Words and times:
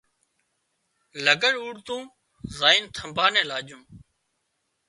لگھڙ 1.25 1.53
اوڏتون 1.61 2.01
زائينَ 2.57 2.83
ٿمڀا 2.95 3.25
نين 3.33 3.45
لاڄون 3.49 3.81